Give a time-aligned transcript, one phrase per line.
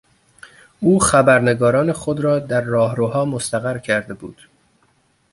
[0.79, 4.41] او خبرنگاران خود را در راهروها مستقر کرده بود.